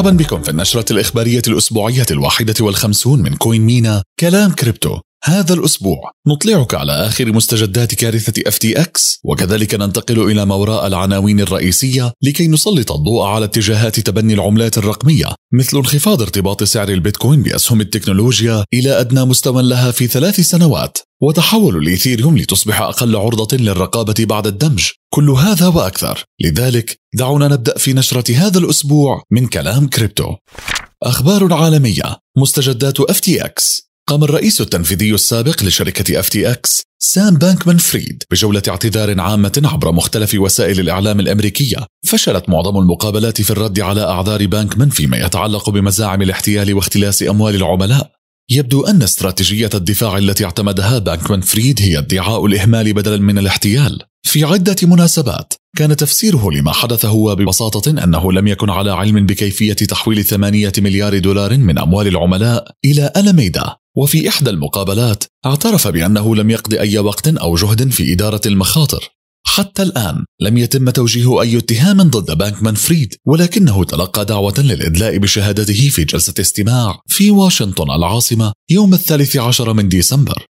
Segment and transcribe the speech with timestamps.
[0.00, 4.98] مرحبا بكم في النشرة الإخبارية الأسبوعية الواحدة والخمسون من كوين مينا كلام كريبتو.
[5.24, 12.12] هذا الأسبوع نطلعك على آخر مستجدات كارثة FTX وكذلك ننتقل إلى ما وراء العناوين الرئيسية
[12.22, 18.64] لكي نسلط الضوء على اتجاهات تبني العملات الرقمية مثل انخفاض ارتباط سعر البيتكوين بأسهم التكنولوجيا
[18.74, 24.88] إلى أدنى مستوى لها في ثلاث سنوات وتحول الإيثيريوم لتصبح أقل عرضة للرقابة بعد الدمج.
[25.14, 26.24] كل هذا وأكثر.
[26.40, 30.34] لذلك دعونا نبدأ في نشرة هذا الأسبوع من كلام كريبتو.
[31.02, 32.16] أخبار عالمية.
[32.36, 39.92] مستجدات FTX قام الرئيس التنفيذي السابق لشركة FTX سام بانكمان فريد بجولة اعتذار عامة عبر
[39.92, 41.86] مختلف وسائل الإعلام الأمريكية.
[42.06, 48.10] فشلت معظم المقابلات في الرد على أعذار بانكمان فيما يتعلق بمزاعم الاحتيال واختلاس أموال العملاء.
[48.50, 53.98] يبدو أن استراتيجية الدفاع التي اعتمدها بانكمان فريد هي ادعاء الإهمال بدلا من الاحتيال.
[54.22, 59.72] في عدة مناسبات كان تفسيره لما حدث هو ببساطة أنه لم يكن على علم بكيفية
[59.72, 63.79] تحويل ثمانية مليار دولار من أموال العملاء إلى ألميدا.
[63.96, 69.08] وفي إحدى المقابلات اعترف بأنه لم يقض أي وقت أو جهد في إدارة المخاطر.
[69.46, 75.88] حتى الآن لم يتم توجيه أي اتهام ضد بانكمان فريد ولكنه تلقى دعوة للإدلاء بشهادته
[75.88, 80.46] في جلسة استماع في واشنطن العاصمة يوم الثالث عشر من ديسمبر.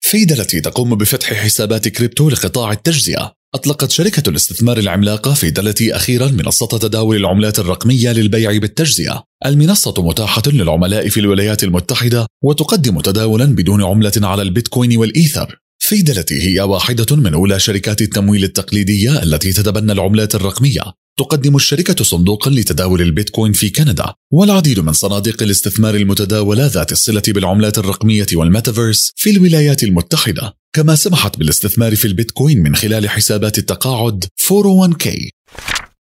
[0.00, 3.39] Fidelity تقوم بفتح حسابات كريبتو لقطاع التجزئة.
[3.54, 9.24] أطلقت شركة الاستثمار العملاقة Fidelity أخيرا منصة تداول العملات الرقمية للبيع بالتجزئة.
[9.46, 15.60] المنصة متاحة للعملاء في الولايات المتحدة وتقدم تداولا بدون عمولة على البيتكوين والإيثر.
[15.90, 20.82] Fidelity هي واحدة من أولى شركات التمويل التقليدية التي تتبنى العملات الرقمية.
[21.18, 24.12] تقدم الشركة صندوقا لتداول البيتكوين في كندا.
[24.32, 30.54] والعديد من صناديق الاستثمار المتداولة ذات الصلة بالعملات الرقمية والميتافيرس في الولايات المتحدة.
[30.72, 35.08] كما سمحت بالاستثمار في البيتكوين من خلال حسابات التقاعد 401k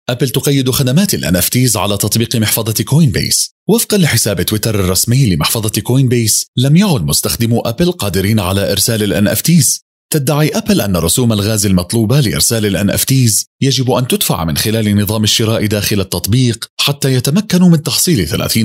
[0.10, 6.48] أبل تقيد خدمات ال NFTs على تطبيق محفظة Coinbase وفقا لحساب تويتر الرسمي لمحفظة Coinbase
[6.58, 9.80] لم يعد مستخدمو أبل قادرين على إرسال ال NFTs
[10.10, 15.24] تدعي أبل أن رسوم الغاز المطلوبة لإرسال ال NFTs يجب أن تدفع من خلال نظام
[15.24, 18.58] الشراء داخل التطبيق حتى يتمكنوا من تحصيل 30%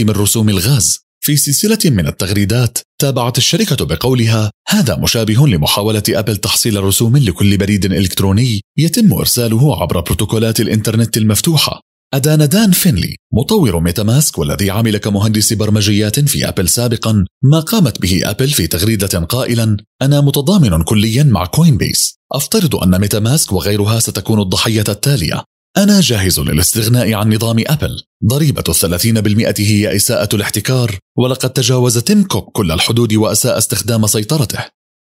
[0.00, 1.03] من رسوم الغاز.
[1.26, 7.84] في سلسلة من التغريدات تابعت الشركة بقولها هذا مشابه لمحاولة أبل تحصيل رسوم لكل بريد
[7.84, 11.80] إلكتروني يتم إرساله عبر بروتوكولات الإنترنت المفتوحة.
[12.14, 18.20] أدان دان فينلي مطور MetaMask والذي عمل كمهندس برمجيات في أبل سابقا ما قامت به
[18.24, 24.84] أبل في تغريدة قائلا أنا متضامن كليا مع Coinbase أفترض أن MetaMask وغيرها ستكون الضحية
[24.88, 25.44] التالية.
[25.76, 28.02] أنا جاهز للاستغناء عن نظام أبل.
[28.26, 34.58] ضريبة الثلاثين بالمئة هي إساءة الاحتكار ولقد تجاوز تيم كوك كل الحدود وأساء استخدام سيطرته.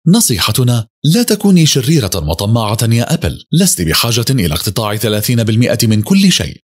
[0.07, 3.43] نصيحتنا لا تكوني شريرة وطماعة يا أبل.
[3.51, 6.57] لست بحاجة إلى اقتطاع 30% من كل شيء.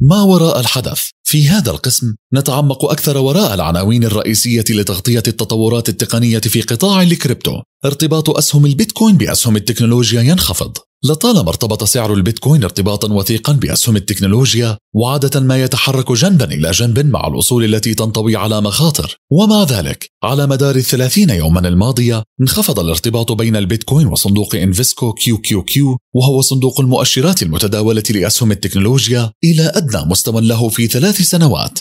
[0.00, 6.60] ما وراء الحدث؟ في هذا القسم نتعمق أكثر وراء العناوين الرئيسية لتغطية التطورات التقنية في
[6.62, 7.62] قطاع الكريبتو.
[7.84, 10.78] ارتباط أسهم البيتكوين بأسهم التكنولوجيا ينخفض.
[11.04, 17.26] لطالما ارتبط سعر البيتكوين ارتباطا وثيقا بأسهم التكنولوجيا وعادة ما يتحرك جنبا إلى جنب مع
[17.26, 19.16] الأصول التي تنطوي على مخاطر.
[19.32, 26.40] ومع ذلك على مدار الثلاثين يوما الماضية انخفض الارتباط بين البيتكوين وصندوق Invesco QQQ وهو
[26.40, 31.78] صندوق المؤشرات المتداولة لأسهم التكنولوجيا إلى أدنى مستوى له في ثلاث سنوات.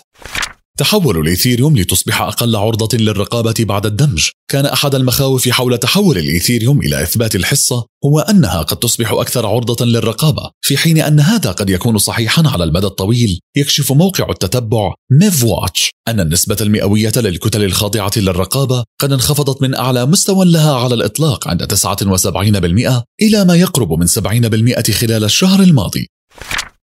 [0.77, 4.29] تحول الإيثيريوم لتصبح أقل عرضة للرقابة بعد الدمج.
[4.51, 9.85] كان أحد المخاوف حول تحول الإيثيريوم إلى إثبات الحصة هو أنها قد تصبح أكثر عرضة
[9.85, 13.39] للرقابة في حين أن هذا قد يكون صحيحا على المدى الطويل.
[13.57, 20.05] يكشف موقع التتبع MEV Watch أن النسبة المئوية للكتل الخاضعة للرقابة قد انخفضت من أعلى
[20.05, 26.07] مستوى لها على الإطلاق عند 79% إلى ما يقرب من 70% خلال الشهر الماضي.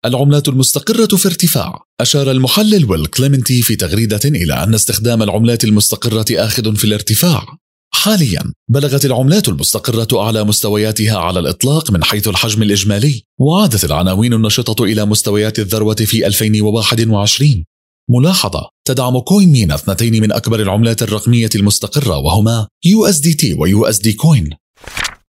[0.05, 1.83] العملات المستقرة في ارتفاع.
[2.01, 7.45] أشار المحلل ويل كليمنتي في تغريدة إلى أن استخدام العملات المستقرة آخذ في الارتفاع.
[7.93, 14.83] حاليا بلغت العملات المستقرة أعلى مستوياتها على الإطلاق من حيث الحجم الإجمالي وعادت العناوين النشطة
[14.83, 17.65] إلى مستويات الذروة في 2021
[18.09, 24.49] ملاحظة تدعم CoinMENA اثنتين من أكبر العملات الرقمية المستقرة وهما USDT و USD Coin.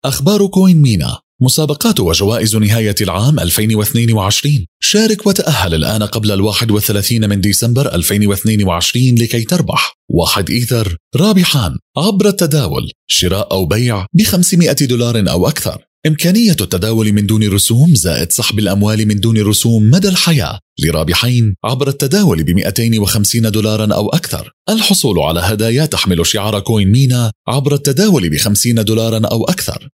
[0.06, 1.20] أخبار CoinMENA.
[1.42, 9.44] مسابقات وجوائز نهاية العام 2022 شارك وتأهل الآن قبل الواحد والثلاثين من ديسمبر 2022 لكي
[9.44, 9.94] تربح.
[10.10, 11.78] واحد إيثر رابحان.
[11.98, 15.82] عبر التداول شراء أو بيع ب 500 دولار أو أكثر.
[16.08, 20.60] إمكانية التداول من دون رسوم زائد سحب الأموال من دون رسوم مدى الحياة.
[20.80, 24.52] لرابحين عبر التداول ب 250 دولارا أو أكثر.
[24.70, 29.90] الحصول على هدايا تحمل شعار CoinMENA عبر التداول ب 50 دولارا أو أكثر.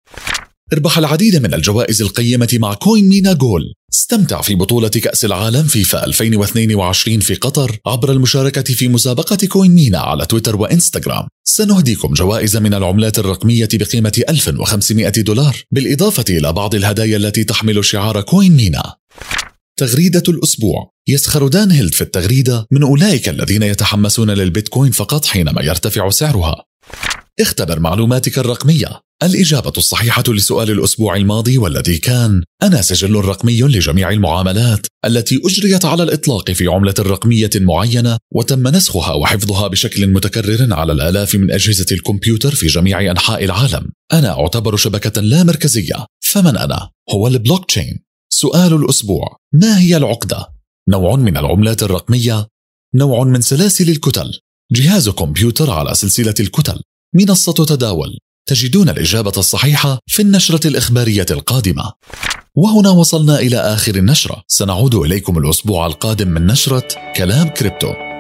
[0.74, 3.74] اربح العديد من الجوائز القيمة مع CoinMENA Goal.
[3.94, 10.26] استمتع في بطولة كأس العالم فيفا 2022 في قطر عبر المشاركة في مسابقة CoinMENA على
[10.26, 11.28] تويتر وإنستغرام.
[11.44, 18.22] سنهديكم جوائز من العملات الرقمية بقيمة 1500 دولار بالإضافة إلى بعض الهدايا التي تحمل شعار
[18.22, 18.94] CoinMENA.
[19.80, 20.94] تغريدة الأسبوع.
[21.08, 26.66] يسخر دان هيلد في التغريدة من أولئك الذين يتحمسون للبيتكوين فقط حينما يرتفع سعرها.
[27.40, 29.02] اختبر معلوماتك الرقمية.
[29.24, 36.04] الإجابة الصحيحة لسؤال الأسبوع الماضي والذي كان أنا سجل رقمي لجميع المعاملات التي أجريت على
[36.04, 42.56] الإطلاق في عملة رقمية معينة وتم نسخها وحفظها بشكل متكرر على الآلاف من أجهزة الكمبيوتر
[42.56, 43.92] في جميع أنحاء العالم.
[44.14, 46.06] أنا أعتبر شبكة لا مركزية.
[46.20, 48.04] فمن أنا؟ هو البلوك تشين
[48.34, 49.38] سؤال الأسبوع.
[49.54, 50.48] ما هي العقدة؟
[50.90, 52.48] نوع من العملات الرقمية.
[52.96, 54.32] نوع من سلاسل الكتل.
[54.72, 56.82] جهاز كمبيوتر على سلسلة الكتل.
[57.14, 58.18] منصة تداول.
[58.46, 61.92] تجدون الإجابة الصحيحة في النشرة الإخبارية القادمة.
[62.56, 64.44] وهنا وصلنا إلى آخر النشرة.
[64.48, 68.13] سنعود إليكم الأسبوع القادم من نشرة كلام كريبتو.